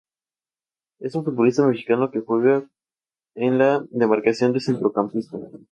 Es 0.97 1.13
un 1.13 1.23
futbolista 1.23 1.63
mexicano 1.67 2.09
que 2.09 2.21
juega 2.21 2.67
en 3.35 3.59
la 3.59 3.85
demarcación 3.91 4.51
de 4.51 4.59
Centrocampista. 4.59 5.37